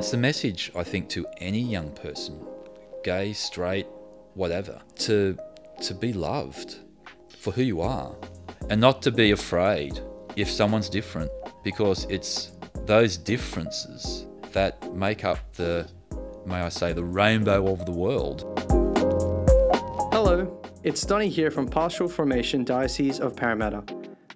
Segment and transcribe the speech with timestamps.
[0.00, 2.42] It's the message, I think, to any young person,
[3.04, 3.86] gay, straight,
[4.32, 5.36] whatever, to,
[5.82, 6.76] to be loved
[7.38, 8.16] for who you are
[8.70, 10.00] and not to be afraid
[10.36, 11.30] if someone's different
[11.62, 12.52] because it's
[12.86, 15.86] those differences that make up the,
[16.46, 18.40] may I say, the rainbow of the world.
[20.14, 23.84] Hello, it's Donny here from Pastoral Formation Diocese of Parramatta.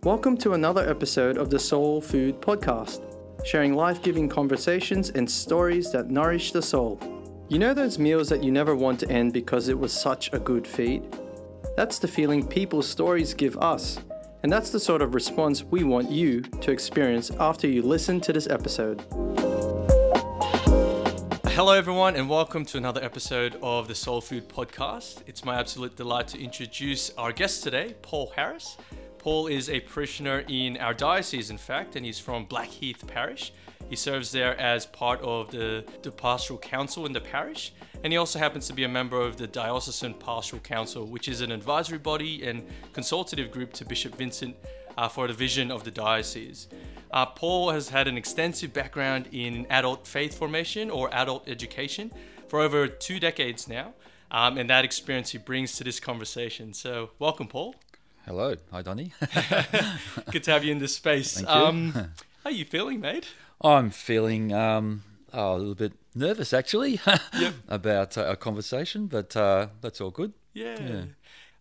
[0.02, 3.13] Welcome to another episode of the Soul Food Podcast,
[3.44, 6.98] sharing life giving conversations and stories that nourish the soul.
[7.48, 10.38] You know those meals that you never want to end because it was such a
[10.38, 11.02] good feed?
[11.76, 13.98] That's the feeling people's stories give us,
[14.42, 18.32] and that's the sort of response we want you to experience after you listen to
[18.32, 19.04] this episode.
[21.48, 25.22] Hello, everyone, and welcome to another episode of the Soul Food Podcast.
[25.26, 28.78] It's my absolute delight to introduce our guest today, Paul Harris.
[29.24, 33.54] Paul is a parishioner in our diocese, in fact, and he's from Blackheath Parish.
[33.88, 38.18] He serves there as part of the, the pastoral council in the parish, and he
[38.18, 41.96] also happens to be a member of the Diocesan Pastoral Council, which is an advisory
[41.96, 44.56] body and consultative group to Bishop Vincent
[44.98, 46.68] uh, for the vision of the diocese.
[47.10, 52.12] Uh, Paul has had an extensive background in adult faith formation or adult education
[52.48, 53.94] for over two decades now,
[54.30, 56.74] um, and that experience he brings to this conversation.
[56.74, 57.74] So, welcome, Paul.
[58.26, 58.54] Hello.
[58.70, 59.12] Hi, Donny.
[60.30, 61.34] Good to have you in this space.
[61.34, 61.54] Thank you.
[61.54, 62.06] Um, how
[62.46, 63.26] are you feeling, mate?
[63.60, 67.00] I'm feeling um, oh, a little bit nervous actually
[67.38, 67.54] Yep.
[67.68, 70.32] about uh, our conversation, but uh, that's all good.
[70.54, 70.80] Yeah.
[70.80, 71.02] Yeah.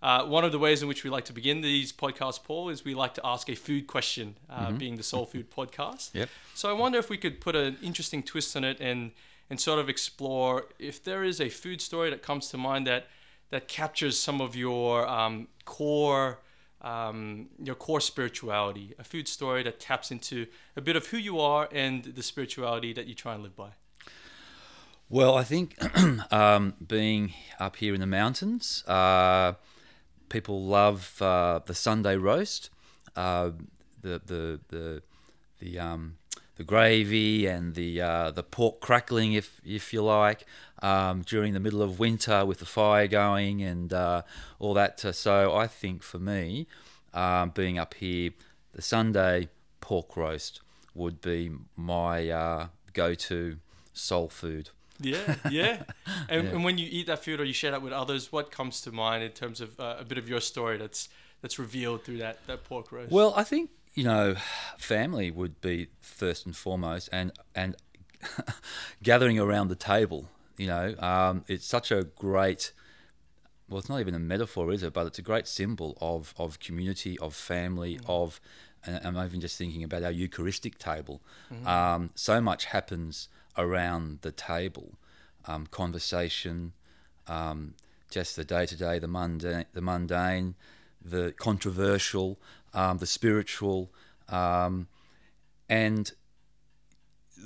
[0.01, 2.85] Uh, one of the ways in which we like to begin these podcasts, Paul, is
[2.85, 6.13] we like to ask a food question, uh, being the Soul Food Podcast.
[6.13, 6.29] Yep.
[6.53, 9.11] So I wonder if we could put an interesting twist on it and
[9.49, 13.07] and sort of explore if there is a food story that comes to mind that
[13.49, 16.39] that captures some of your um, core
[16.83, 21.39] um, your core spirituality, a food story that taps into a bit of who you
[21.39, 23.69] are and the spirituality that you try and live by.
[25.09, 25.77] Well, I think
[26.31, 29.53] um, being up here in the mountains, uh,
[30.29, 32.69] people love uh, the Sunday roast,
[33.15, 33.51] uh,
[34.01, 35.03] the the the
[35.59, 36.17] the um,
[36.55, 40.45] the gravy and the uh, the pork crackling, if if you like,
[40.81, 44.21] um, during the middle of winter with the fire going and uh,
[44.59, 44.99] all that.
[44.99, 46.67] So I think for me,
[47.13, 48.31] um, being up here,
[48.73, 49.49] the Sunday
[49.81, 50.61] pork roast
[50.93, 53.57] would be my uh, go-to
[53.93, 54.69] soul food.
[54.99, 55.83] Yeah, yeah.
[56.29, 58.81] And, and when you eat that food or you share that with others, what comes
[58.81, 61.09] to mind in terms of uh, a bit of your story that's
[61.41, 63.11] that's revealed through that, that pork roast?
[63.11, 64.35] Well, I think you know,
[64.77, 67.75] family would be first and foremost, and and
[69.03, 70.27] gathering around the table.
[70.57, 72.73] You know, um, it's such a great.
[73.69, 74.93] Well, it's not even a metaphor, is it?
[74.93, 78.39] But it's a great symbol of of community, of family, of.
[78.85, 81.21] And I'm even just thinking about our Eucharistic table.
[81.65, 84.97] Um, so much happens around the table,
[85.45, 86.73] um, conversation,
[87.27, 87.75] um,
[88.11, 90.55] just the day to day, the mundane, the mundane,
[91.01, 92.37] the controversial,
[92.73, 93.91] um, the spiritual,
[94.29, 94.87] um,
[95.69, 96.11] and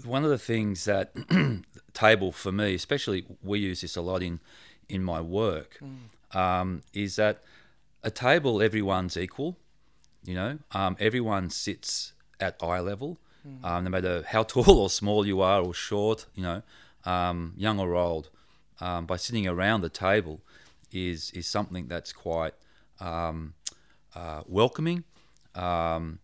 [0.04, 1.12] one of the things that
[1.94, 4.40] table for me, especially we use this a lot in
[4.90, 5.80] in my work,
[6.34, 7.44] um, is that
[8.04, 9.58] a table everyone's equal.
[10.24, 13.18] You know, um, everyone sits at eye level,
[13.64, 16.26] um, no matter how tall or small you are or short.
[16.36, 16.62] You know,
[17.06, 18.30] um, young or old.
[18.80, 20.42] Um, by sitting around the table,
[20.92, 22.54] is is something that's quite
[23.00, 23.54] um,
[24.16, 25.04] uh, welcoming.
[25.58, 26.20] Um,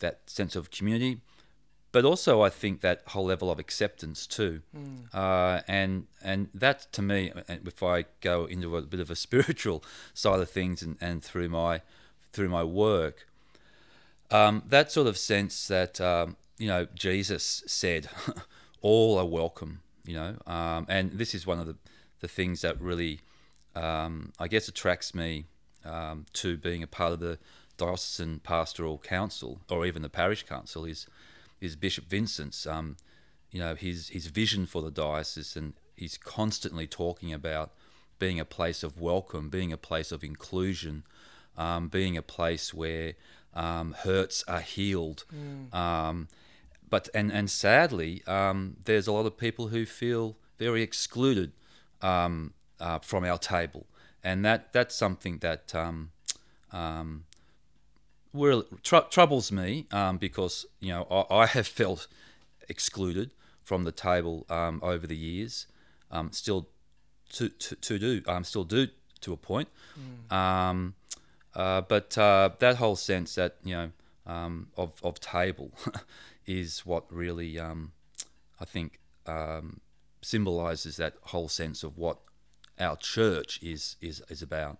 [0.00, 1.20] that sense of community,
[1.92, 4.60] but also I think that whole level of acceptance too.
[5.12, 9.82] Uh, and and that to me, if I go into a bit of a spiritual
[10.14, 11.82] side of things and, and through my
[12.32, 13.26] through my work,
[14.30, 18.08] um, that sort of sense that um, you know Jesus said,
[18.80, 19.80] all are welcome.
[20.04, 21.76] You know, um, and this is one of the
[22.20, 23.20] the things that really,
[23.74, 25.46] um, I guess, attracts me
[25.84, 27.38] um, to being a part of the
[27.78, 31.06] diocesan pastoral council or even the parish council is
[31.60, 32.66] is Bishop Vincent's.
[32.66, 32.96] Um,
[33.50, 37.72] you know his his vision for the diocese, and he's constantly talking about
[38.18, 41.04] being a place of welcome, being a place of inclusion,
[41.56, 43.14] um, being a place where
[43.54, 45.24] um, hurts are healed.
[45.72, 46.28] Um,
[46.90, 51.52] but and and sadly, um, there's a lot of people who feel very excluded
[52.02, 53.86] um, uh, from our table,
[54.22, 56.10] and that that's something that um,
[56.72, 57.24] um,
[58.32, 62.06] really tr- troubles me um, because you know I, I have felt
[62.68, 63.32] excluded
[63.62, 65.66] from the table um, over the years,
[66.10, 66.68] um, still
[67.32, 68.88] to, to, to do um, still do
[69.20, 69.68] to a point,
[70.30, 70.94] um,
[71.54, 73.90] uh, but uh, that whole sense that you know
[74.26, 75.72] um, of of table
[76.46, 77.92] is what really um,
[78.60, 79.80] I think um,
[80.22, 82.18] symbolizes that whole sense of what
[82.78, 84.78] our church is is is about.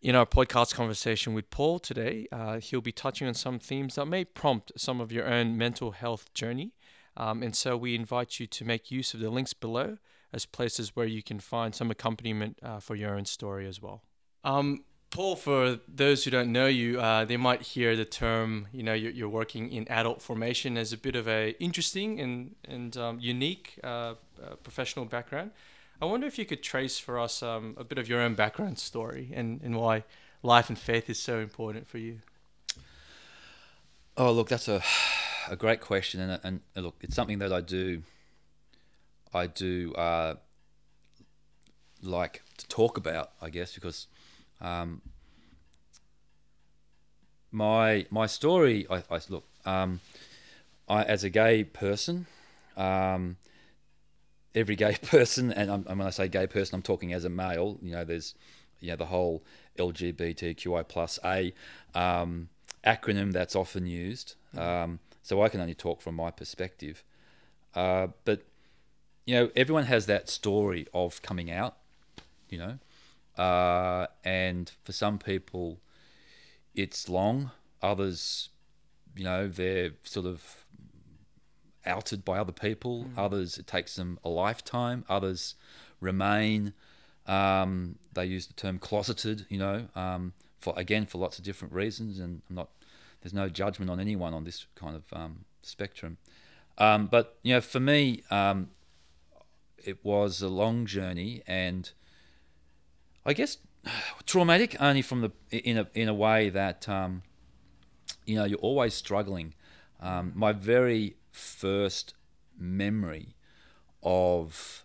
[0.00, 4.06] In our podcast conversation with Paul today, uh, he'll be touching on some themes that
[4.06, 6.70] may prompt some of your own mental health journey.
[7.16, 9.98] Um, and so we invite you to make use of the links below
[10.32, 14.02] as places where you can find some accompaniment uh, for your own story as well.
[14.44, 18.84] Um, Paul, for those who don't know you, uh, they might hear the term, you
[18.84, 22.96] know, you're, you're, working in adult formation as a bit of a interesting and, and
[22.96, 24.14] um, unique uh, uh,
[24.62, 25.50] professional background.
[26.00, 28.78] I wonder if you could trace for us um, a bit of your own background
[28.78, 30.04] story and, and why
[30.44, 32.20] life and faith is so important for you.
[34.16, 34.82] Oh, look, that's a,
[35.50, 36.20] a great question.
[36.20, 38.02] And, and, look, it's something that I do,
[39.34, 40.34] I do uh,
[42.00, 44.06] like to talk about, I guess, because
[44.60, 45.02] um,
[47.50, 50.00] my my story, I, I look, um,
[50.88, 52.26] I as a gay person,
[52.76, 53.36] um,
[54.58, 57.78] every gay person, and I'm, when I say gay person, I'm talking as a male.
[57.80, 58.34] You know, there's
[58.80, 59.42] you know the whole
[59.78, 61.52] LGBTQI plus A
[61.94, 62.48] um,
[62.84, 64.34] acronym that's often used.
[64.56, 67.04] Um, so I can only talk from my perspective.
[67.74, 68.42] Uh, but
[69.26, 71.76] you know, everyone has that story of coming out.
[72.48, 75.80] You know, uh, and for some people,
[76.74, 77.50] it's long.
[77.82, 78.48] Others,
[79.14, 80.64] you know, they're sort of
[81.88, 83.04] outed by other people.
[83.04, 83.18] Mm.
[83.18, 85.04] Others, it takes them a lifetime.
[85.08, 85.54] Others
[86.00, 86.74] remain.
[87.26, 91.74] Um, they use the term closeted, you know, um, for again for lots of different
[91.74, 92.18] reasons.
[92.18, 92.68] And I'm not.
[93.20, 96.18] There's no judgment on anyone on this kind of um, spectrum.
[96.78, 98.70] Um, but you know, for me, um,
[99.84, 101.90] it was a long journey, and
[103.26, 103.58] I guess
[104.26, 107.22] traumatic only from the in a in a way that um,
[108.24, 109.54] you know you're always struggling.
[110.00, 112.14] Um, my very first
[112.58, 113.34] memory
[114.02, 114.84] of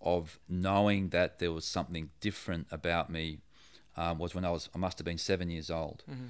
[0.00, 3.38] of knowing that there was something different about me
[3.96, 6.26] um, was when I was I must have been seven years old, mm-hmm.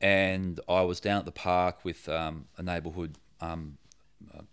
[0.00, 3.78] and I was down at the park with um, a neighbourhood um,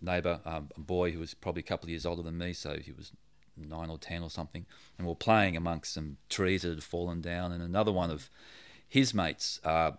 [0.00, 2.78] neighbour, um, a boy who was probably a couple of years older than me, so
[2.78, 3.12] he was
[3.56, 7.20] nine or ten or something, and we are playing amongst some trees that had fallen
[7.20, 8.30] down, and another one of
[8.88, 9.92] his mates uh,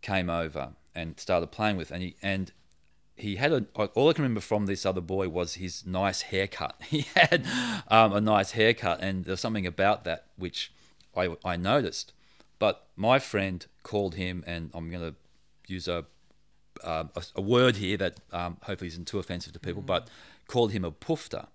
[0.00, 2.52] came over and started playing with, and he and
[3.18, 6.80] he had a all I can remember from this other boy was his nice haircut.
[6.88, 7.46] He had
[7.88, 10.72] um, a nice haircut, and there's something about that which
[11.16, 12.12] I I noticed.
[12.58, 15.14] But my friend called him, and I'm going to
[15.72, 16.06] use a,
[16.82, 19.86] uh, a, a word here that um, hopefully isn't too offensive to people, mm.
[19.86, 20.08] but
[20.48, 21.46] called him a pufter.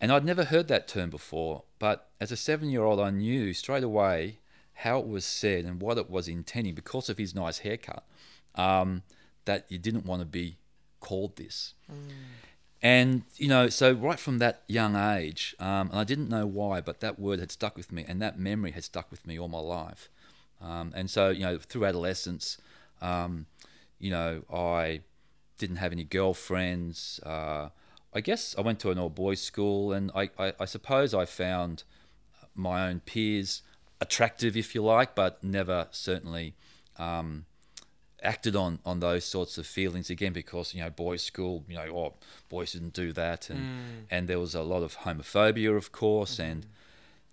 [0.00, 3.54] And I'd never heard that term before, but as a seven year old, I knew
[3.54, 4.38] straight away
[4.74, 8.04] how it was said and what it was intending because of his nice haircut
[8.56, 9.02] um,
[9.44, 10.56] that you didn't want to be
[11.00, 11.74] called this.
[11.90, 11.96] Mm.
[12.84, 16.80] And, you know, so right from that young age, um, and I didn't know why,
[16.80, 19.48] but that word had stuck with me and that memory had stuck with me all
[19.48, 20.10] my life.
[20.60, 22.58] Um, and so, you know, through adolescence,
[23.00, 23.46] um,
[24.00, 25.02] you know, I
[25.58, 27.20] didn't have any girlfriends.
[27.24, 27.68] Uh,
[28.12, 31.24] I guess I went to an all boys school, and I, I, I, suppose I
[31.24, 31.84] found
[32.54, 33.62] my own peers
[34.00, 36.54] attractive, if you like, but never certainly
[36.98, 37.46] um,
[38.22, 41.86] acted on on those sorts of feelings again because you know boys' school, you know,
[41.96, 42.14] oh,
[42.48, 44.04] boys didn't do that, and mm.
[44.10, 46.50] and there was a lot of homophobia, of course, mm-hmm.
[46.50, 46.66] and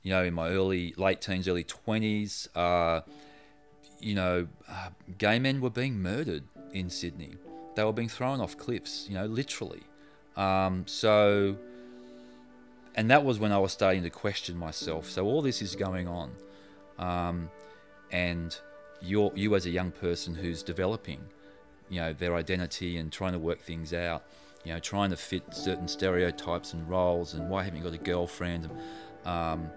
[0.02, 3.02] you know, in my early late teens, early twenties, uh,
[4.00, 6.44] you know, uh, gay men were being murdered
[6.74, 7.36] in Sydney.
[7.76, 9.84] They were being thrown off cliffs, you know, literally.
[10.36, 11.58] Um, so,
[12.96, 15.10] and that was when I was starting to question myself.
[15.10, 16.32] So all this is going on,
[16.98, 17.50] um,
[18.12, 18.58] and
[19.02, 21.22] you're you as a young person who's developing,
[21.90, 24.24] you know, their identity and trying to work things out,
[24.64, 28.04] you know, trying to fit certain stereotypes and roles, and why haven't you got a
[28.04, 28.70] girlfriend?
[29.26, 29.70] Um,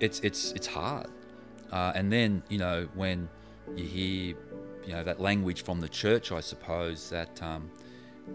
[0.00, 1.08] it's it's it's hard,
[1.72, 3.28] uh, and then you know when
[3.76, 4.36] you hear,
[4.86, 7.42] you know, that language from the church, I suppose that.
[7.42, 7.70] Um,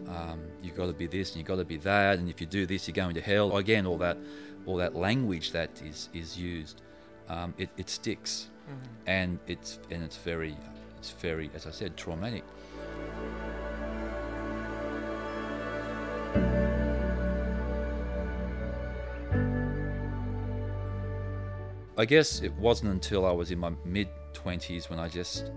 [0.07, 2.47] um, you've got to be this and you've got to be that, and if you
[2.47, 3.55] do this, you're going to hell.
[3.57, 4.17] Again, all that,
[4.65, 6.81] all that language that is is used,
[7.29, 9.07] um, it, it sticks, mm-hmm.
[9.07, 10.55] and it's and it's very,
[10.97, 12.43] it's very, as I said, traumatic.
[21.95, 25.51] I guess it wasn't until I was in my mid 20s when I just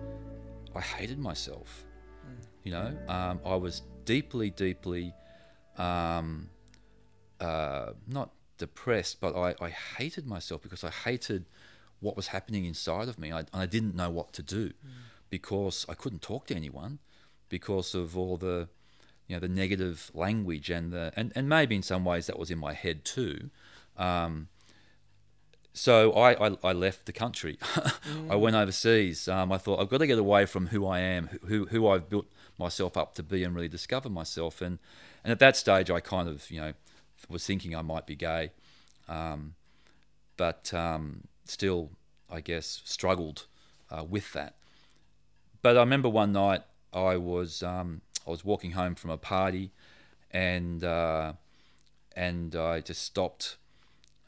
[0.74, 1.84] I hated myself.
[2.24, 2.46] Mm.
[2.64, 5.14] You know, um, I was deeply, deeply
[5.78, 6.50] um,
[7.40, 11.46] uh, not depressed, but I, I hated myself because I hated
[12.00, 13.32] what was happening inside of me.
[13.32, 14.90] I, I didn't know what to do mm.
[15.30, 16.98] because I couldn't talk to anyone
[17.48, 18.68] because of all the
[19.26, 22.50] you know the negative language and the and, and maybe in some ways that was
[22.50, 23.50] in my head too.
[23.96, 24.48] Um,
[25.72, 27.58] so I, I, I, left the country.
[27.62, 28.30] mm.
[28.30, 29.28] I went overseas.
[29.28, 32.08] Um, I thought I've got to get away from who I am, who who I've
[32.08, 32.26] built
[32.58, 34.62] myself up to be, and really discover myself.
[34.62, 34.78] And
[35.22, 36.72] and at that stage, I kind of you know
[37.28, 38.52] was thinking I might be gay,
[39.08, 39.54] um,
[40.36, 41.90] but um, still,
[42.30, 43.46] I guess, struggled
[43.90, 44.54] uh, with that.
[45.62, 46.62] But I remember one night
[46.92, 49.72] I was um, I was walking home from a party,
[50.30, 51.34] and uh,
[52.14, 53.56] and I just stopped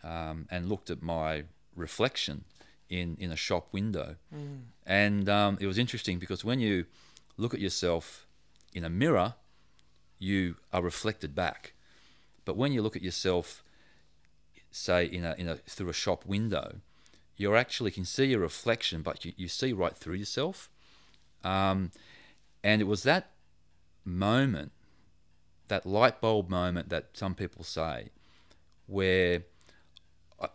[0.02, 1.44] um, and looked at my
[1.74, 2.44] reflection
[2.88, 4.60] in in a shop window, mm.
[4.86, 6.86] and um, it was interesting because when you
[7.36, 8.26] look at yourself
[8.74, 9.34] in a mirror,
[10.18, 11.72] you are reflected back,
[12.44, 13.62] but when you look at yourself,
[14.70, 16.80] say in a in a through a shop window,
[17.38, 20.68] you actually can see your reflection, but you, you see right through yourself.
[21.44, 21.92] Um,
[22.64, 23.30] and it was that
[24.04, 24.72] moment,
[25.68, 28.10] that light bulb moment that some people say,
[28.86, 29.44] where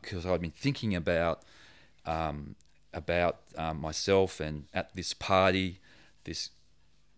[0.01, 1.43] because I'd been thinking about
[2.05, 2.55] um,
[2.93, 5.79] about um, myself and at this party,
[6.25, 6.49] this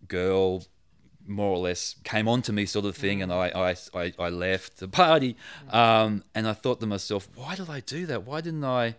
[0.06, 0.64] girl
[1.26, 4.28] more or less came on to me sort of thing and I, I, I, I
[4.28, 5.36] left the party.
[5.70, 8.24] Um, and I thought to myself why did I do that?
[8.24, 8.96] Why didn't I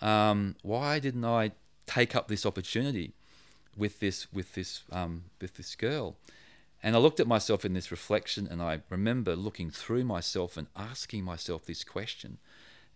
[0.00, 1.52] um, why didn't I
[1.86, 3.14] take up this opportunity
[3.76, 6.16] with this with this um, with this girl
[6.82, 10.68] and I looked at myself in this reflection and I remember looking through myself and
[10.76, 12.38] asking myself this question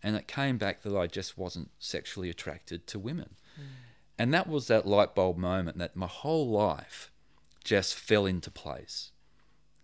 [0.02, 3.34] and it came back that I just wasn't sexually attracted to women.
[3.58, 3.64] Mm.
[4.18, 7.10] And that was that light bulb moment that my whole life
[7.64, 9.12] just fell into place.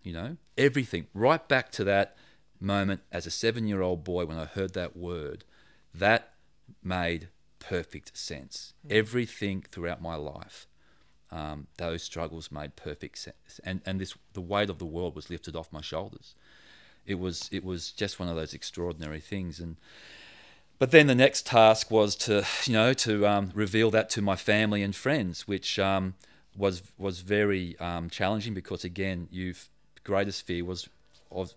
[0.03, 2.15] You know, everything right back to that
[2.59, 5.43] moment as a seven year old boy when I heard that word,
[5.93, 6.33] that
[6.83, 8.73] made perfect sense.
[8.85, 8.91] Mm.
[8.91, 10.67] Everything throughout my life,
[11.31, 13.59] um, those struggles made perfect sense.
[13.63, 16.35] And, and this, the weight of the world was lifted off my shoulders
[17.07, 19.77] it was it was just one of those extraordinary things and
[20.77, 24.35] but then the next task was to you know to um, reveal that to my
[24.35, 26.13] family and friends which um,
[26.55, 29.69] was was very um, challenging because again you've
[30.03, 30.89] greatest fear was
[31.31, 31.53] of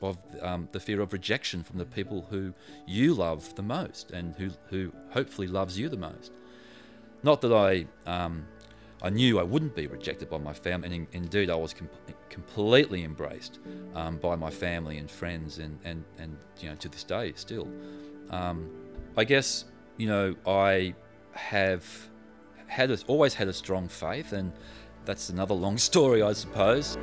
[0.00, 2.52] of um, the fear of rejection from the people who
[2.86, 6.32] you love the most and who who hopefully loves you the most
[7.22, 8.46] not that I um,
[9.02, 11.88] I knew I wouldn't be rejected by my family, and in, indeed I was com-
[12.28, 13.60] completely embraced
[13.94, 17.68] um, by my family and friends, and, and, and you know to this day still.
[18.30, 18.70] Um,
[19.16, 20.94] I guess you know I
[21.32, 21.84] have
[22.66, 24.52] had always had a strong faith, and
[25.04, 26.98] that's another long story, I suppose.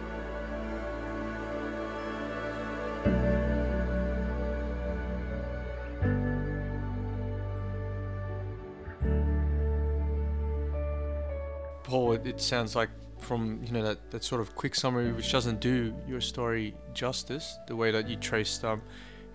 [12.36, 12.90] It, sounds like
[13.20, 17.58] from you know that, that sort of quick summary, which doesn't do your story justice,
[17.68, 18.82] the way that you traced um,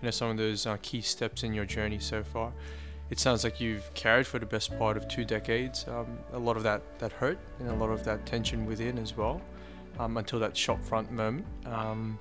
[0.01, 2.53] you know some of those uh, key steps in your journey so far.
[3.11, 6.57] It sounds like you've carried for the best part of two decades um, a lot
[6.57, 9.41] of that that hurt and a lot of that tension within as well,
[9.99, 11.47] um, until that shop front moment.
[11.67, 12.19] Um,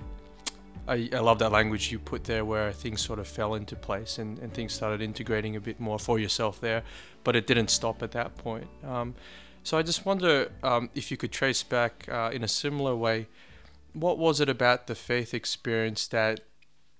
[0.88, 4.18] I, I, love that language you put there where things sort of fell into place
[4.18, 6.82] and, and things started integrating a bit more for yourself there,
[7.22, 8.66] but it didn't stop at that point.
[9.62, 13.26] So I just wonder um, if you could trace back uh, in a similar way,
[13.92, 16.40] what was it about the faith experience that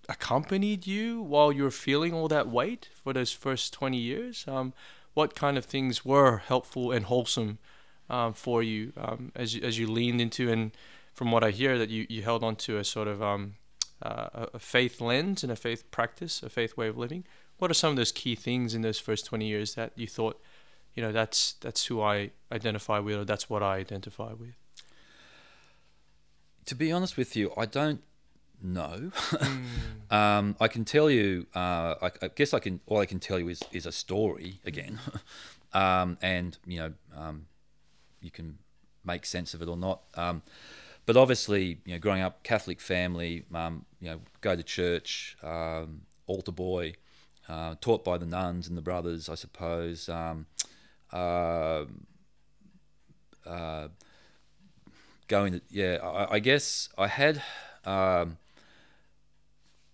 [0.09, 4.45] accompanied you while you were feeling all that weight for those first 20 years?
[4.47, 4.75] Um,
[5.14, 7.59] what kind of things were helpful and wholesome
[8.09, 10.73] um, for you um, as, you, as you leaned into, and
[11.14, 13.55] from what I hear, that you, you held on to a sort of um,
[14.02, 17.25] uh, a faith lens and a faith practice, a faith way of living?
[17.59, 20.40] What are some of those key things in those first 20 years that you thought
[20.94, 24.54] you know that's that's who I identify with, or that's what I identify with.
[26.66, 28.02] To be honest with you, I don't
[28.62, 29.11] know.
[29.14, 30.12] mm.
[30.12, 31.47] um, I can tell you.
[31.54, 32.80] Uh, I, I, guess I can.
[32.87, 34.99] All I can tell you is is a story again,
[35.73, 37.47] um, and you know, um,
[38.20, 38.59] you can
[39.04, 40.02] make sense of it or not.
[40.14, 40.42] Um,
[41.06, 46.02] but obviously, you know, growing up Catholic family, um, you know, go to church, um,
[46.26, 46.94] altar boy,
[47.49, 50.09] uh, taught by the nuns and the brothers, I suppose.
[50.09, 50.47] Um,
[51.12, 51.85] uh,
[53.47, 53.88] uh,
[55.29, 57.43] going to, yeah, I, I, guess I had,
[57.85, 58.38] um,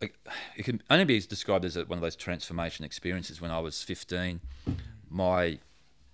[0.00, 4.40] it can only be described as one of those transformation experiences when I was 15.
[5.08, 5.58] My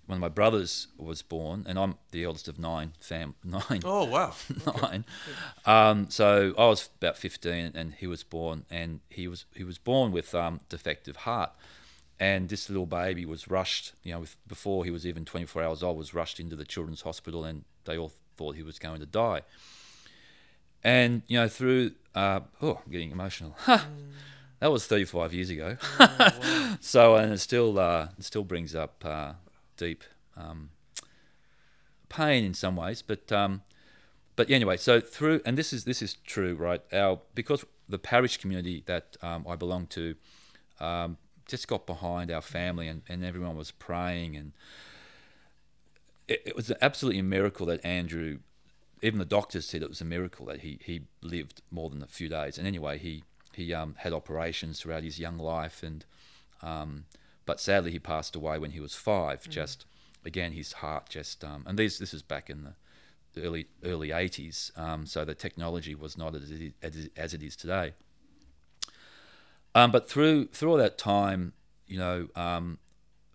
[0.05, 3.81] one of my brothers was born, and I'm the eldest of nine fam nine.
[3.85, 4.33] Oh wow,
[4.81, 5.05] nine.
[5.65, 9.77] Um, so I was about fifteen, and he was born, and he was he was
[9.77, 11.51] born with um, defective heart
[12.19, 15.83] and this little baby was rushed, you know, with, before he was even 24 hours
[15.83, 19.05] old, was rushed into the children's hospital, and they all thought he was going to
[19.05, 19.41] die.
[20.83, 23.55] and you know through uh, oh I'm getting emotional.
[24.59, 25.75] That was 35 years ago.
[26.79, 29.33] So and it still uh, it still brings up uh,
[29.75, 30.05] deep
[30.37, 30.69] um,
[32.09, 33.61] pain in some ways but um,
[34.37, 36.81] but anyway so through and this is this is true right?
[36.93, 40.15] Our because the parish community that um, I belong to
[40.79, 41.17] um,
[41.53, 44.53] just got behind our family and, and everyone was praying and
[46.27, 48.39] it, it was absolutely a miracle that Andrew
[49.03, 52.07] even the doctors said it was a miracle that he, he lived more than a
[52.07, 52.57] few days.
[52.57, 56.05] And anyway, he he um, had operations throughout his young life, and
[56.63, 57.05] um,
[57.45, 59.43] but sadly he passed away when he was five.
[59.43, 59.49] Mm.
[59.49, 59.85] Just
[60.25, 62.73] again, his heart just um, and this this is back in the,
[63.33, 67.43] the early early 80s, um, so the technology was not as it, as, as it
[67.43, 67.93] is today.
[69.75, 71.53] Um, but through through all that time,
[71.87, 72.79] you know, um,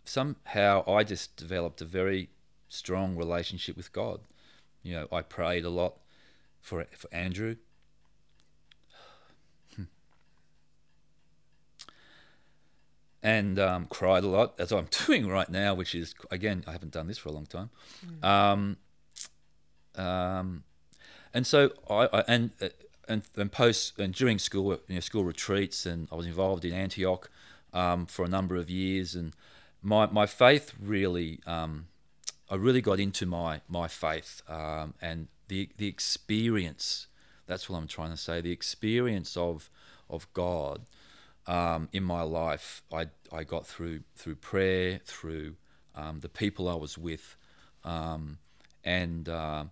[0.05, 2.31] somehow I just developed a very
[2.69, 4.21] strong relationship with God.
[4.83, 5.97] You know, I prayed a lot
[6.61, 7.57] for for Andrew.
[13.23, 16.93] and um, cried a lot, as I'm doing right now, which is again I haven't
[16.93, 17.71] done this for a long time.
[18.07, 18.25] Mm.
[18.25, 18.77] Um,
[19.97, 20.65] um,
[21.35, 22.69] and so I, I and uh,
[23.09, 26.73] and and post and during school you know, school retreats, and I was involved in
[26.73, 27.31] Antioch
[27.73, 29.35] um, for a number of years, and
[29.83, 31.87] my my faith really um,
[32.51, 37.07] I really got into my my faith um, and the the experience.
[37.47, 38.41] That's what I'm trying to say.
[38.41, 39.71] The experience of
[40.09, 40.83] of God
[41.47, 45.57] um, in my life, I I got through through prayer, through
[45.95, 47.37] um, the people I was with,
[47.85, 48.39] um,
[48.85, 49.65] and uh,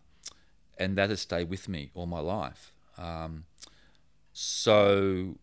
[0.78, 2.72] and that has stayed with me all my life.
[2.98, 3.44] Um,
[4.32, 5.36] so,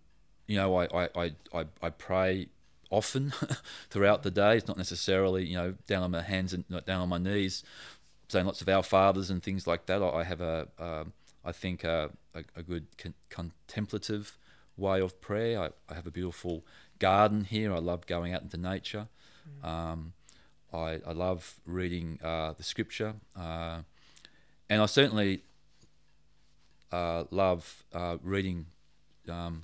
[0.48, 2.50] you know, I I, I, I pray
[2.90, 3.34] often
[3.90, 4.58] throughout the day.
[4.58, 7.64] It's not necessarily you know down on my hands and not down on my knees,
[8.30, 10.02] saying lots of our fathers and things like that.
[10.02, 10.68] I have a,
[11.44, 14.38] I think a, a, a good con- contemplative
[14.78, 15.60] way of prayer.
[15.60, 16.64] I, I, have a beautiful
[17.00, 17.74] garden here.
[17.74, 19.08] I love going out into nature.
[19.64, 19.68] Mm.
[19.68, 20.14] Um,
[20.74, 23.80] I, I love reading uh, the scripture, uh,
[24.70, 25.44] and I certainly
[26.94, 28.68] uh, love uh, reading
[29.28, 29.64] um,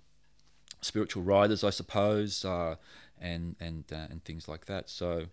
[0.82, 2.76] spiritual writers, I suppose, uh,
[3.22, 4.90] and and uh, and things like that.
[4.90, 5.26] So,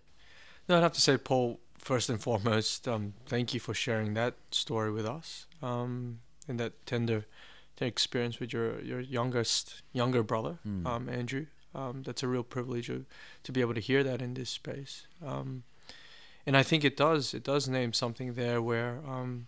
[0.68, 1.60] no, I'd have to say, Paul.
[1.78, 6.72] First and foremost, um, thank you for sharing that story with us, um, and that
[6.84, 7.26] tender,
[7.76, 10.86] tender experience with your your youngest younger brother, mm.
[10.86, 11.46] um, Andrew.
[11.74, 13.04] Um, that's a real privilege to,
[13.42, 15.06] to be able to hear that in this space.
[15.24, 15.64] Um,
[16.46, 19.46] and I think it does it does name something there where, um,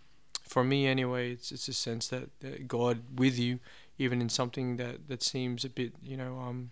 [0.49, 3.59] for me anyway, it's it's a sense that, that God with you,
[3.99, 6.71] even in something that that seems a bit you know um,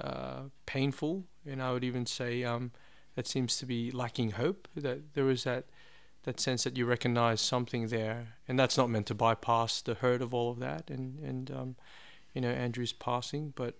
[0.00, 2.72] uh, painful, and I would even say um,
[3.16, 4.66] that seems to be lacking hope.
[4.74, 5.66] That there is that
[6.22, 10.22] that sense that you recognize something there, and that's not meant to bypass the hurt
[10.22, 11.76] of all of that, and and um,
[12.32, 13.74] you know Andrew's passing, but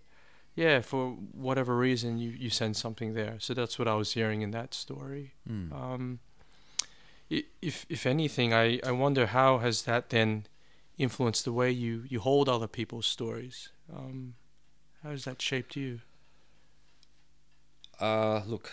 [0.55, 3.37] yeah, for whatever reason you you sense something there.
[3.39, 5.37] So that's what I was hearing in that story.
[5.49, 5.73] Mm.
[5.73, 6.21] Um,
[7.31, 10.47] if if anything, I I wonder how has that then
[10.99, 13.71] influenced the way you you hold other people's stories.
[13.93, 14.35] Um,
[15.03, 16.01] how has that shaped you?
[17.99, 18.73] Uh, look,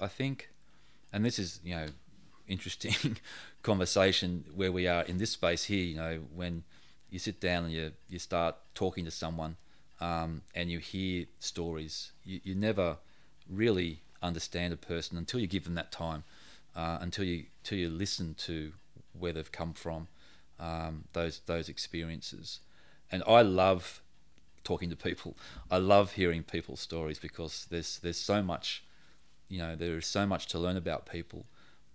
[0.00, 0.50] I think,
[1.12, 1.86] and this is you know,
[2.46, 3.16] interesting
[3.62, 5.84] conversation where we are in this space here.
[5.84, 6.64] You know, when
[7.10, 9.56] you sit down and you you start talking to someone,
[10.00, 12.98] um, and you hear stories, you, you never
[13.48, 16.24] really understand a person until you give them that time,
[16.76, 18.72] uh, until you until you listen to
[19.18, 20.08] where they've come from,
[20.60, 22.60] um, those those experiences,
[23.10, 24.02] and I love
[24.62, 25.36] talking to people.
[25.70, 28.84] I love hearing people's stories because there's there's so much,
[29.48, 31.46] you know, there is so much to learn about people,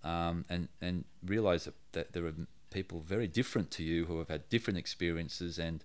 [0.03, 2.33] um, and and realize that, that there are
[2.71, 5.83] people very different to you who have had different experiences and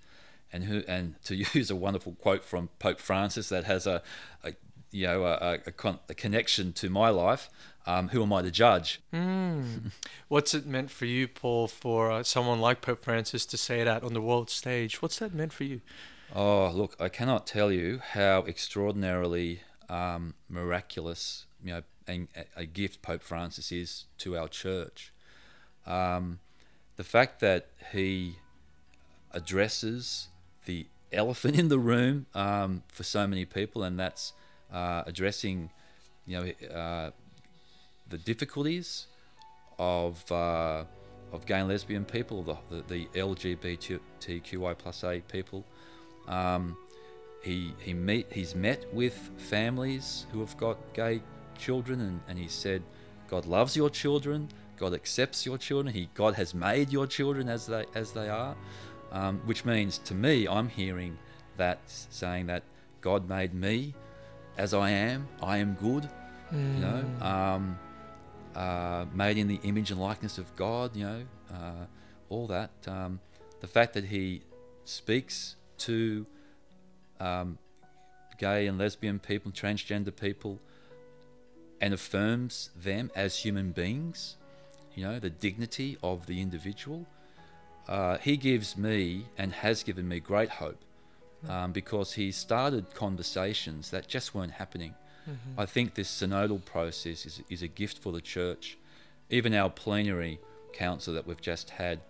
[0.52, 4.02] and who and to use a wonderful quote from Pope Francis that has a,
[4.42, 4.54] a
[4.90, 7.50] you know a, a, con- a, connection to my life.
[7.86, 9.00] Um, who am I to judge?
[9.12, 9.92] Mm.
[10.28, 14.02] What's it meant for you, Paul, for uh, someone like Pope Francis to say that
[14.02, 15.00] on the world stage?
[15.00, 15.80] What's that meant for you?
[16.34, 23.02] Oh, look, I cannot tell you how extraordinarily um, miraculous, you know, a, a, gift
[23.02, 25.12] Pope Francis is to our church.
[25.86, 26.40] Um,
[26.96, 28.36] the fact that he
[29.32, 30.28] addresses
[30.64, 34.32] the elephant in the room um, for so many people, and that's
[34.72, 35.70] uh, addressing,
[36.26, 37.10] you know, uh,
[38.08, 39.06] the difficulties
[39.78, 40.84] of uh,
[41.32, 45.64] of gay and lesbian people, the, the, the LGBTQI plus A people,
[46.28, 46.76] um,
[47.42, 51.22] he he meet he's met with families who have got gay
[51.58, 52.82] children, and, and he said,
[53.28, 54.48] God loves your children.
[54.76, 55.94] God accepts your children.
[55.94, 58.54] He God has made your children as they as they are,
[59.12, 61.18] um, which means to me, I'm hearing
[61.56, 62.62] that saying that
[63.00, 63.94] God made me
[64.58, 65.28] as I am.
[65.42, 66.08] I am good.
[66.52, 66.74] Mm.
[66.74, 67.22] You know, hmm.
[67.22, 67.78] um,
[68.56, 70.96] uh, made in the image and likeness of God.
[70.96, 71.86] You know, uh,
[72.28, 72.70] all that.
[72.86, 73.20] Um,
[73.60, 74.42] the fact that He
[74.84, 76.26] speaks to
[77.20, 77.58] um,
[78.38, 80.58] gay and lesbian people, transgender people,
[81.80, 84.36] and affirms them as human beings,
[84.94, 87.06] you know, the dignity of the individual.
[87.86, 90.82] Uh, he gives me and has given me great hope
[91.48, 94.94] um, because he started conversations that just weren't happening.
[95.28, 95.60] Mm-hmm.
[95.60, 98.78] I think this synodal process is, is a gift for the church.
[99.30, 100.38] Even our plenary
[100.72, 102.00] council that we've just had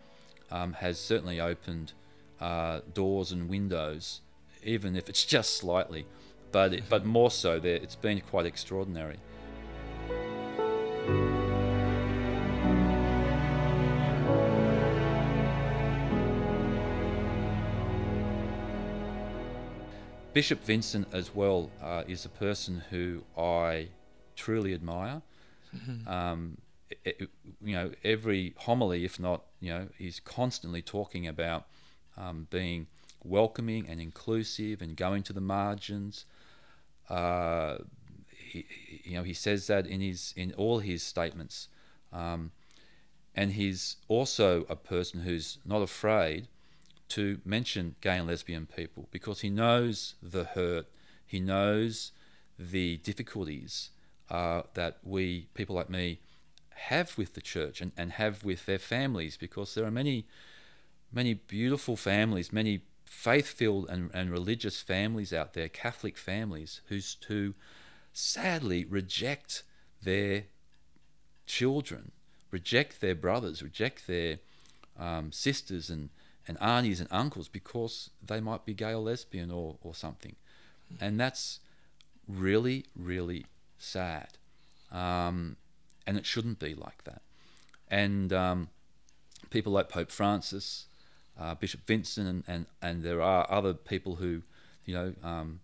[0.50, 1.92] um, has certainly opened
[2.40, 4.20] uh, doors and windows,
[4.62, 6.07] even if it's just slightly,
[6.52, 7.59] but it, but more so.
[7.59, 9.18] There, it's been quite extraordinary.
[20.37, 23.88] Bishop Vincent, as well, uh, is a person who I
[24.35, 25.22] truly admire.
[25.75, 26.07] Mm-hmm.
[26.07, 26.59] Um,
[26.90, 27.31] it, it,
[27.64, 31.64] you know, every homily, if not, you know, he's constantly talking about
[32.18, 32.87] um, being
[33.25, 36.27] welcoming and inclusive and going to the margins.
[37.09, 37.79] Uh,
[38.29, 38.66] he,
[39.05, 41.68] you know, he says that in his in all his statements,
[42.12, 42.51] um,
[43.35, 46.49] and he's also a person who's not afraid
[47.08, 50.86] to mention gay and lesbian people because he knows the hurt,
[51.24, 52.12] he knows
[52.58, 53.90] the difficulties
[54.30, 56.20] uh, that we, people like me,
[56.74, 60.26] have with the church and, and have with their families because there are many,
[61.12, 67.16] many beautiful families, many faith filled and, and religious families out there, Catholic families, who's,
[67.28, 67.54] who
[68.12, 69.62] sadly reject
[70.02, 70.44] their
[71.46, 72.10] children,
[72.50, 74.38] reject their brothers, reject their
[74.98, 76.10] um, sisters and
[76.48, 80.37] and aunties and uncles because they might be gay or lesbian or, or something.
[81.00, 81.61] And that's
[82.28, 83.46] really, really
[83.78, 84.38] sad.
[84.92, 85.56] Um,
[86.06, 87.22] and it shouldn't be like that.
[87.88, 88.68] And um,
[89.50, 90.87] people like Pope Francis,
[91.38, 94.42] uh, Bishop Vincent, and, and, and there are other people who,
[94.85, 95.61] you know, um,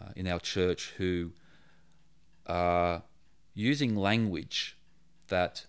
[0.00, 1.32] uh, in our church who
[2.46, 3.02] are
[3.54, 4.76] using language
[5.28, 5.66] that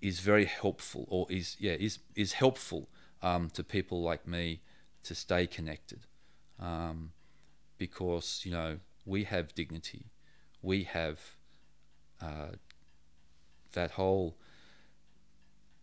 [0.00, 2.88] is very helpful or is yeah is is helpful
[3.22, 4.60] um, to people like me
[5.04, 6.00] to stay connected
[6.60, 7.12] um,
[7.78, 10.06] because you know we have dignity
[10.62, 11.20] we have
[12.20, 12.52] uh,
[13.72, 14.36] that whole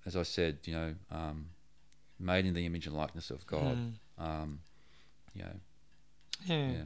[0.06, 1.48] as I said you know um,
[2.20, 3.78] made in the image and likeness of God
[4.20, 4.58] mm.
[5.34, 5.60] you know
[6.46, 6.72] yeah.
[6.72, 6.84] yeah.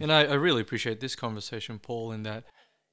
[0.00, 2.44] and I, I really appreciate this conversation Paul in that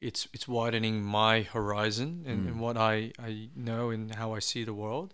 [0.02, 2.48] it's it's widening my horizon and, mm.
[2.48, 5.14] and what I, I know and how I see the world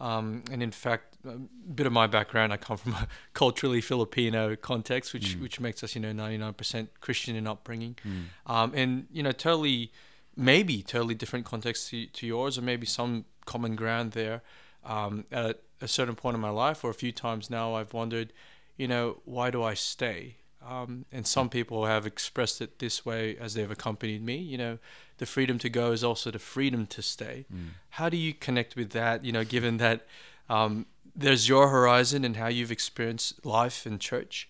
[0.00, 1.38] um, and in fact, a
[1.74, 5.40] bit of my background, I come from a culturally Filipino context, which mm.
[5.40, 8.24] which makes us, you know, ninety nine percent Christian in upbringing, mm.
[8.50, 9.92] um, and you know, totally,
[10.36, 14.42] maybe totally different context to, to yours, or maybe some common ground there.
[14.84, 18.32] Um, at a certain point in my life, or a few times now, I've wondered,
[18.76, 20.36] you know, why do I stay?
[20.68, 24.36] Um, and some people have expressed it this way as they've accompanied me.
[24.36, 24.78] You know,
[25.18, 27.46] the freedom to go is also the freedom to stay.
[27.54, 27.68] Mm.
[27.90, 29.24] How do you connect with that?
[29.24, 30.06] You know, given that
[30.48, 34.48] um, there's your horizon and how you've experienced life in church.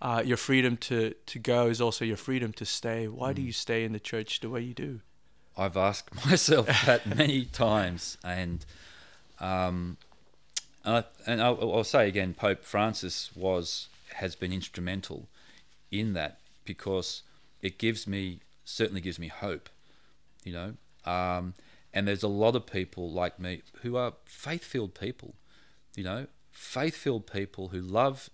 [0.00, 3.08] Uh, your freedom to, to go is also your freedom to stay.
[3.08, 3.36] Why mm.
[3.36, 5.00] do you stay in the church the way you do?
[5.56, 8.64] I've asked myself that many times, and
[9.40, 9.96] um,
[10.84, 15.28] and, I, and I'll, I'll, say again, Pope Francis was has been instrumental
[15.90, 17.22] in that because
[17.62, 19.68] it gives me certainly gives me hope,
[20.44, 20.74] you know.
[21.10, 21.54] Um,
[21.92, 25.34] and there's a lot of people like me who are faith-filled people,
[25.96, 28.28] you know, faith-filled people who love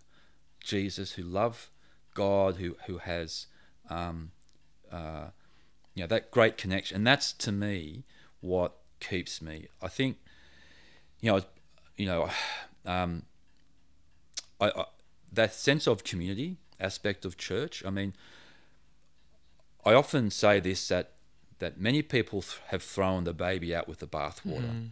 [0.61, 1.71] Jesus, who love
[2.15, 3.47] God, who who has,
[3.89, 4.33] um,
[4.91, 5.27] uh,
[5.95, 8.05] you know, that great connection, and that's to me
[8.41, 9.69] what keeps me.
[9.81, 10.19] I think,
[11.21, 11.41] you know,
[11.97, 12.31] you know,
[12.87, 13.23] um,
[14.61, 14.85] I, I,
[15.33, 17.83] that sense of community aspect of church.
[17.85, 18.15] I mean,
[19.85, 21.13] I often say this that
[21.59, 24.71] that many people th- have thrown the baby out with the bathwater.
[24.71, 24.89] Mm.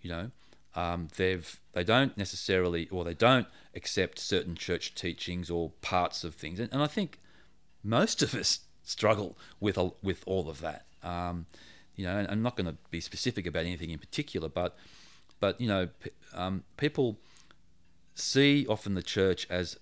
[0.00, 0.30] You know,
[0.74, 6.34] um, they've they don't necessarily or they don't accept certain church teachings or parts of
[6.34, 7.18] things, and, and I think
[7.82, 10.86] most of us struggle with a, with all of that.
[11.02, 11.46] Um,
[11.94, 14.76] you know, and I'm not going to be specific about anything in particular, but
[15.40, 17.18] but you know, p- um, people
[18.14, 19.76] see often the church as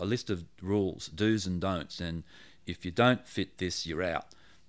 [0.00, 2.24] a list of rules, do's and don'ts, and
[2.66, 4.26] if you don't fit this, you're out.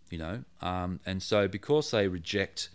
[0.10, 2.70] You know, um, and so because they reject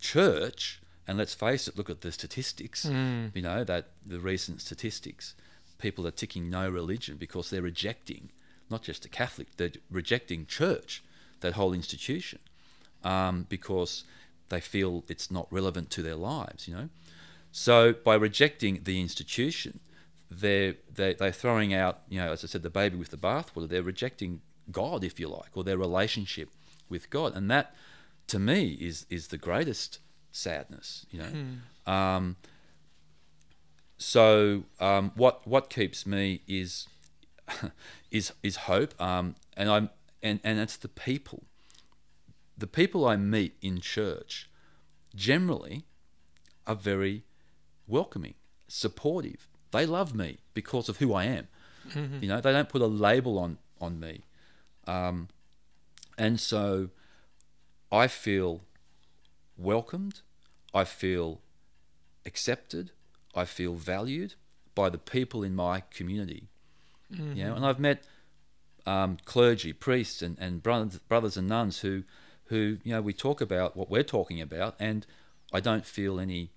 [0.00, 2.84] church, and let's face it, look at the statistics.
[2.84, 3.34] Mm.
[3.34, 5.34] You know that the recent statistics,
[5.78, 8.30] people are ticking no religion because they're rejecting
[8.72, 11.04] not just the Catholic, they're rejecting church,
[11.40, 12.40] that whole institution,
[13.04, 14.04] um, because
[14.48, 16.66] they feel it's not relevant to their lives.
[16.66, 16.88] You know,
[17.52, 19.78] so by rejecting the institution,
[20.40, 23.68] they're they, they're throwing out you know as I said the baby with the bathwater.
[23.68, 24.40] They're rejecting
[24.70, 26.48] God, if you like, or their relationship
[26.88, 27.74] with God, and that
[28.28, 29.98] to me is is the greatest
[30.30, 31.06] sadness.
[31.10, 31.92] You know.
[31.92, 32.36] Um,
[33.98, 36.88] so um, what what keeps me is
[38.10, 39.90] is is hope, um, and I'm
[40.22, 41.44] and and it's the people.
[42.56, 44.48] The people I meet in church
[45.14, 45.84] generally
[46.66, 47.24] are very
[47.86, 48.34] welcoming,
[48.68, 49.48] supportive.
[49.72, 51.48] They love me because of who I am.
[52.22, 54.20] You know, they don't put a label on on me,
[54.86, 55.28] um,
[56.16, 56.90] and so
[57.90, 58.60] I feel
[59.58, 60.20] welcomed.
[60.72, 61.40] I feel
[62.24, 62.92] accepted.
[63.34, 64.34] I feel valued
[64.74, 66.48] by the people in my community.
[67.10, 68.04] You know, and I've met
[68.86, 72.04] um, clergy, priests, and, and brothers, brothers and nuns who,
[72.46, 75.04] who you know, we talk about what we're talking about, and
[75.52, 76.50] I don't feel any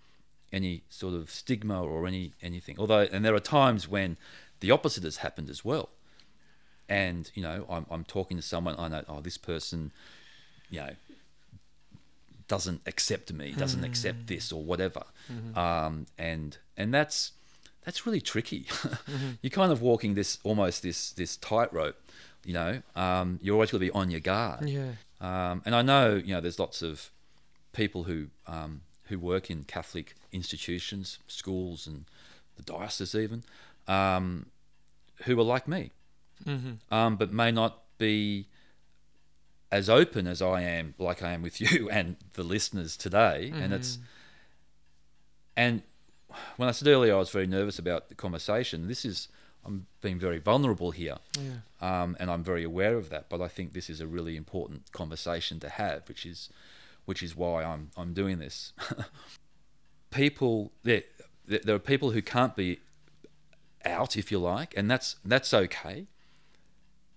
[0.56, 2.78] any sort of stigma or any anything.
[2.80, 4.18] Although, and there are times when
[4.62, 5.90] the opposite has happened as well.
[6.88, 9.04] And you know, I'm I'm talking to someone I know.
[9.10, 9.92] Oh, this person,
[10.70, 10.92] you know,
[12.48, 15.04] doesn't accept me, doesn't accept this or whatever,
[15.56, 17.34] um, and and that's
[17.84, 18.68] that's really tricky.
[19.42, 21.98] You're kind of walking this almost this this tightrope.
[22.46, 24.70] You know, um, you're always going to be on your guard.
[24.70, 24.92] Yeah.
[25.20, 27.10] Um, and I know, you know, there's lots of
[27.74, 32.06] people who um, who work in Catholic institutions, schools, and
[32.58, 33.44] the diocese even,
[33.88, 34.48] um,
[35.26, 35.92] who are like me,
[36.46, 36.94] Mm-hmm.
[36.94, 38.48] um, but may not be
[39.72, 43.52] as open as I am, like I am with you and the listeners today.
[43.56, 43.98] And it's
[45.56, 45.82] and
[46.58, 49.28] when I said earlier I was very nervous about the conversation, this is
[49.66, 51.62] I'm being very vulnerable here Yeah.
[51.82, 53.30] um, and I'm very aware of that.
[53.30, 56.50] But I think this is a really important conversation to have, which is,
[57.06, 58.74] which is why I'm I'm doing this.
[60.12, 61.04] people, there,
[61.46, 62.80] there are people who can't be
[63.84, 66.08] out, if you like, and that's that's okay.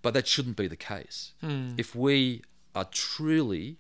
[0.01, 1.33] But that shouldn't be the case.
[1.41, 1.71] Hmm.
[1.77, 2.43] If we
[2.75, 3.79] are truly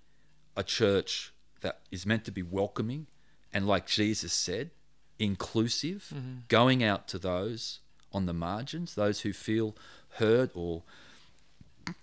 [0.56, 3.06] a church that is meant to be welcoming
[3.52, 4.70] and, like Jesus said,
[5.18, 6.38] inclusive, mm-hmm.
[6.48, 7.80] going out to those
[8.12, 9.76] on the margins, those who feel
[10.14, 10.82] hurt or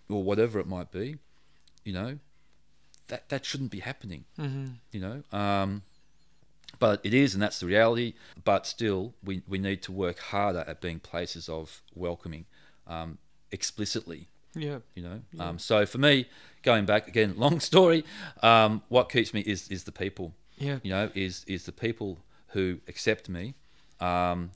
[0.10, 1.18] or whatever it might be,
[1.84, 2.18] you know,
[3.08, 4.26] that that shouldn't be happening.
[4.40, 4.66] Mm-hmm.
[4.92, 5.84] You know, um,
[6.80, 8.14] but it is, and that's the reality.
[8.44, 12.46] But still, we we need to work harder at being places of welcoming,
[12.88, 13.18] um,
[13.52, 14.80] explicitly Yeah.
[14.96, 15.22] you know.
[15.40, 16.28] Um, so for me,
[16.64, 18.04] going back again, long story.
[18.44, 20.34] Um, what keeps me is is the people.
[20.58, 20.80] Yeah.
[20.84, 23.56] You know, is is the people who accept me.
[24.00, 24.52] Um,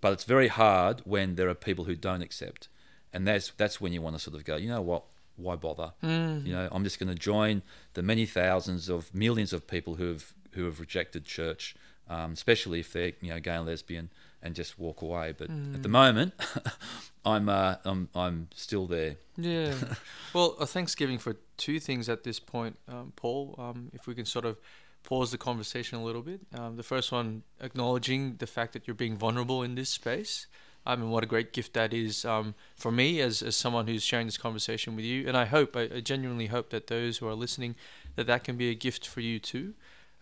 [0.00, 2.68] but it's very hard when there are people who don't accept,
[3.12, 5.04] and that's that's when you want to sort of go, you know what?
[5.36, 5.92] Why bother?
[6.02, 6.46] Mm.
[6.46, 7.62] You know, I'm just going to join
[7.94, 11.74] the many thousands of millions of people who have who have rejected church,
[12.08, 14.10] um, especially if they're you know gay and lesbian,
[14.42, 15.34] and just walk away.
[15.36, 16.34] But at the moment,
[17.24, 19.16] I'm uh, I'm I'm still there.
[19.36, 19.74] Yeah.
[20.34, 23.54] well, uh, Thanksgiving for two things at this point, um, Paul.
[23.58, 24.58] Um, if we can sort of
[25.02, 26.40] pause the conversation a little bit.
[26.54, 30.46] Um, the first one, acknowledging the fact that you're being vulnerable in this space.
[30.84, 34.02] I mean, what a great gift that is um, for me as, as someone who's
[34.02, 35.28] sharing this conversation with you.
[35.28, 37.76] And I hope, I, I genuinely hope that those who are listening,
[38.16, 39.74] that that can be a gift for you too.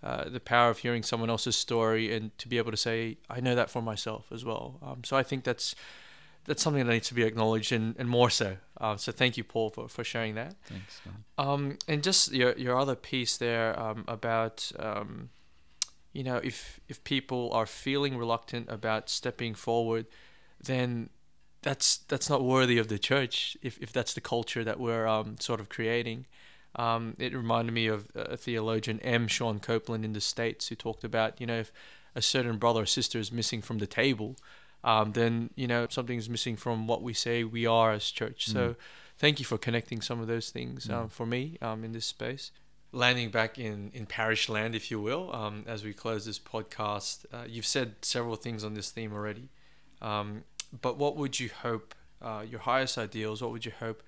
[0.03, 3.41] Uh, the power of hearing someone else's story and to be able to say, I
[3.41, 4.79] know that for myself as well.
[4.83, 5.75] Um, so I think that's
[6.47, 8.57] that's something that needs to be acknowledged and, and more so.
[8.81, 10.55] Uh, so thank you, Paul, for, for sharing that.
[10.65, 11.01] Thanks.
[11.37, 15.29] Um, and just your your other piece there um, about um,
[16.13, 20.07] you know if if people are feeling reluctant about stepping forward,
[20.65, 21.11] then
[21.63, 23.57] that's that's not worthy of the church.
[23.63, 26.27] If if that's the culture that we're um, sort of creating.
[26.77, 29.27] Um, it reminded me of a theologian M.
[29.27, 31.73] Shawn Copeland in the States who talked about, you know, if
[32.15, 34.37] a certain brother or sister is missing from the table,
[34.85, 38.47] um, then, you know, something's missing from what we say we are as church.
[38.47, 38.77] So
[39.19, 42.53] thank you for connecting some of those things um, for me um, in this space.
[42.93, 47.27] Landing back in, in parish land, if you will, um, as we close this podcast,
[47.33, 49.49] uh, you've said several things on this theme already.
[50.01, 50.45] Um,
[50.81, 54.03] but what would you hope, uh, your highest ideals, what would you hope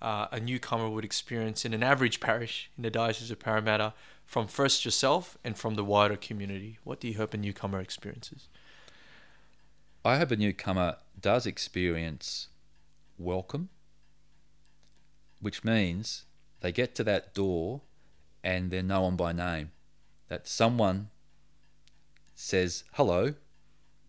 [0.00, 4.46] uh, a newcomer would experience in an average parish in the Diocese of Parramatta from
[4.46, 6.78] first yourself and from the wider community?
[6.84, 8.48] What do you hope a newcomer experiences?
[10.04, 12.48] I hope a newcomer does experience
[13.18, 13.68] welcome,
[15.40, 16.24] which means
[16.60, 17.82] they get to that door
[18.42, 19.72] and they're known by name.
[20.28, 21.08] that someone
[22.34, 23.34] says hello,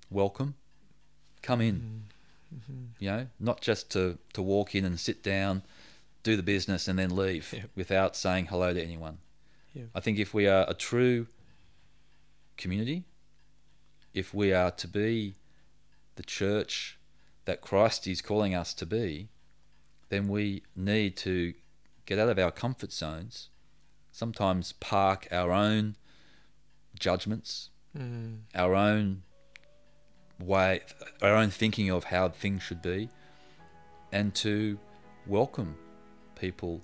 [0.09, 0.55] welcome,
[1.41, 2.03] come in.
[2.53, 2.83] Mm-hmm.
[2.99, 5.61] You know, not just to, to walk in and sit down,
[6.23, 7.69] do the business, and then leave Yep.
[7.75, 9.19] without saying hello to anyone.
[9.95, 11.27] I think if we are a true
[12.57, 13.03] community,
[14.13, 15.35] if we are to be
[16.15, 16.97] the church
[17.45, 19.29] that Christ is calling us to be,
[20.09, 21.53] then we need to
[22.05, 23.49] get out of our comfort zones,
[24.11, 25.95] sometimes park our own
[26.99, 28.41] judgments, Mm.
[28.53, 29.23] our own
[30.39, 30.81] way,
[31.21, 33.09] our own thinking of how things should be,
[34.11, 34.79] and to
[35.27, 35.75] welcome
[36.35, 36.81] people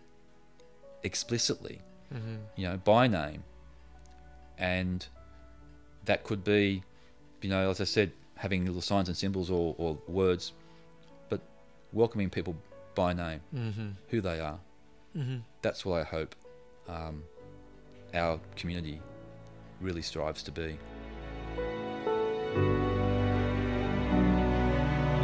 [1.04, 1.80] explicitly,
[2.14, 2.40] Mhm.
[2.56, 3.44] you know, by name.
[4.58, 5.06] And
[6.06, 6.84] that could be,
[7.42, 10.52] you know, as I said, having little signs and symbols or, or words,
[11.30, 11.42] but
[11.94, 12.56] welcoming people
[12.94, 13.94] by name, Mhm.
[14.10, 14.60] who they are.
[15.16, 15.42] Mhm.
[15.62, 16.36] That's what I hope
[16.88, 17.24] um,
[18.14, 19.02] our community
[19.82, 20.78] really strives to be.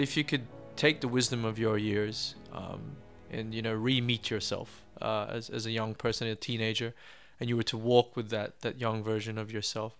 [0.02, 2.82] If you could take the wisdom of your years um,
[3.30, 6.94] and you know re-meet yourself uh, as as a young person, a teenager,
[7.40, 9.94] and you were to walk with that that young version of yourself,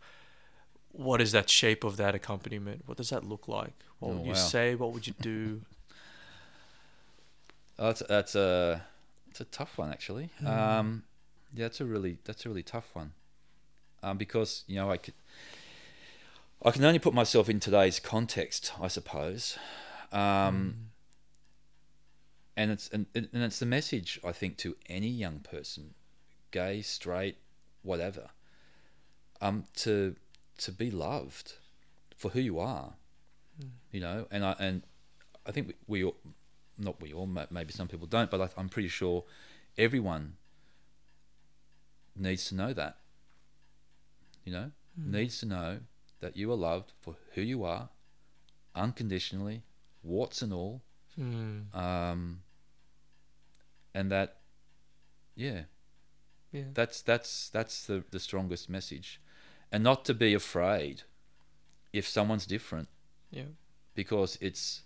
[0.92, 2.84] what is that shape of that accompaniment?
[2.88, 3.74] What does that look like?
[4.00, 4.54] What Oh, would you wow.
[4.54, 4.76] say?
[4.76, 5.62] What would you do?
[7.80, 8.84] Oh, that's that's a
[9.30, 10.30] it's a tough one actually.
[10.40, 10.48] Hmm.
[10.48, 11.04] Um,
[11.54, 13.14] yeah, that's a really that's a really tough one,
[14.04, 15.16] um, because you know I could
[16.64, 19.58] I can only put myself in today's context, I suppose,
[20.12, 20.76] um,
[22.58, 25.94] and it's and, and it's the message I think to any young person,
[26.52, 27.38] gay, straight,
[27.82, 28.30] whatever,
[29.40, 30.16] um, to
[30.60, 31.54] to be loved
[32.16, 32.94] for who you are,
[33.92, 34.84] you know, and I and
[35.46, 36.18] I think we, we all,
[36.78, 39.24] not we all, maybe some people don't, but I, I'm pretty sure
[39.78, 40.34] everyone
[42.16, 42.98] needs to know that.
[44.44, 45.80] You know, needs to know
[46.20, 47.90] that you are loved for who you are,
[48.76, 49.64] unconditionally,
[50.04, 50.82] warts and all,
[51.18, 51.74] Mm.
[51.76, 52.42] um,
[53.94, 54.38] and that,
[55.36, 55.64] yeah,
[56.52, 56.66] Yeah.
[56.74, 59.20] that's that's that's the the strongest message,
[59.72, 61.04] and not to be afraid
[61.94, 62.88] if someone's different
[63.30, 63.48] Yeah.
[63.94, 64.84] because it's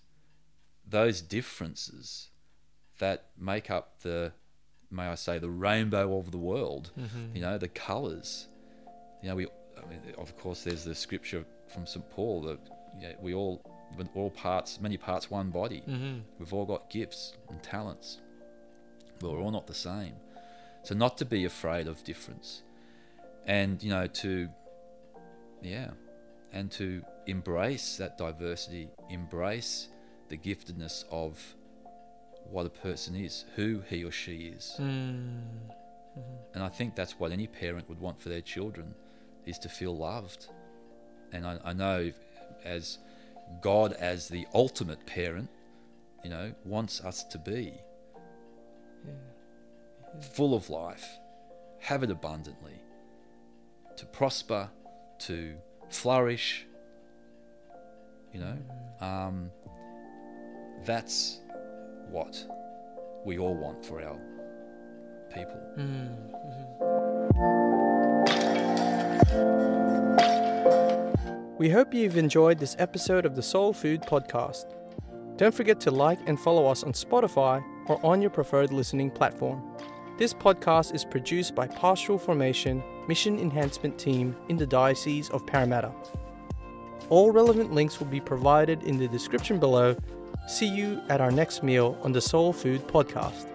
[0.88, 2.30] those differences
[3.00, 4.34] that make up the
[4.90, 7.36] may I say the rainbow of the world Mhm.
[7.36, 8.48] you know the colors
[9.22, 9.48] you know we
[9.78, 12.60] I mean, of course there's the scripture from St Paul that
[13.00, 13.62] you know, we all
[13.98, 16.22] we're all parts many parts one body Mhm.
[16.40, 18.20] we've all got gifts and talents
[19.20, 20.16] but we're all not the same
[20.84, 22.64] so not to be afraid of difference
[23.46, 24.50] and you know to
[25.62, 25.92] yeah
[26.52, 29.90] and to embrace that diversity embrace
[30.30, 31.56] the giftedness of
[32.52, 35.42] what a person is who he or she is Mm.
[36.54, 38.96] and I think that's what any parent would want for their children
[39.46, 40.48] is to feel loved.
[41.34, 42.12] And I, I know
[42.64, 43.00] as
[43.62, 45.50] God as the ultimate parent,
[46.24, 47.74] you know, wants us to be
[50.34, 51.06] full of life,
[51.80, 52.80] have it abundantly,
[53.98, 54.70] to prosper,
[55.20, 55.56] to
[55.90, 56.66] flourish,
[58.34, 58.58] you know.
[59.06, 59.52] Um,
[60.86, 61.40] that's
[62.10, 62.36] what
[63.26, 64.20] we all want for our
[65.34, 65.62] people.
[65.78, 66.36] Mm.
[71.58, 74.76] We hope you've enjoyed this episode of the Soul Food Podcast.
[75.38, 79.64] Don't forget to like and follow us on Spotify or on your preferred listening platform.
[80.18, 85.94] This podcast is produced by Pastoral Formation Mission Enhancement Team in the Diocese of Parramatta.
[87.08, 89.96] All relevant links will be provided in the description below.
[90.50, 93.55] See you at our next meal on the Soul Food Podcast.